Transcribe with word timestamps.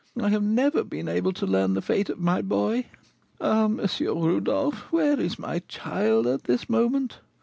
I 0.19 0.29
have 0.31 0.41
never 0.41 0.83
been 0.83 1.07
able 1.07 1.31
to 1.33 1.45
learn 1.45 1.75
the 1.75 1.81
fate 1.83 2.09
of 2.09 2.17
my 2.17 2.41
boy. 2.41 2.87
Ah, 3.39 3.65
M. 3.65 3.79
Rodolph! 3.99 4.91
where 4.91 5.19
is 5.19 5.37
my 5.37 5.59
child 5.67 6.25
at 6.25 6.45
this 6.45 6.67
moment? 6.67 7.19